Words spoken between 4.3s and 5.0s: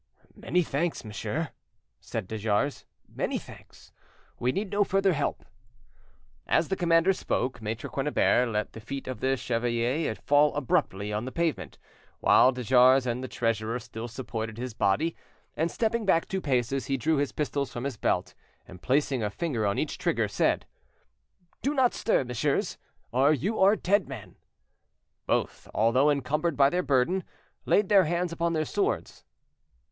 we need no